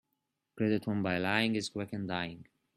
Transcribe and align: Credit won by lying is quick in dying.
Credit 0.57 0.87
won 0.87 1.03
by 1.03 1.19
lying 1.19 1.53
is 1.55 1.69
quick 1.69 1.93
in 1.93 2.07
dying. 2.07 2.47